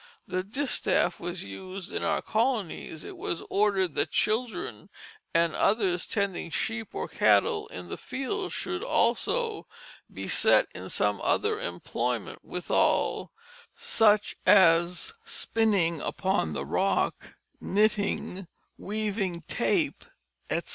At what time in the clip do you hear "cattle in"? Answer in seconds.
7.07-7.87